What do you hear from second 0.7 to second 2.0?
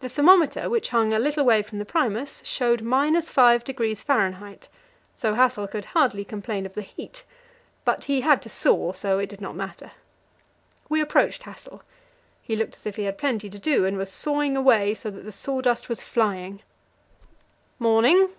which hung a little way from the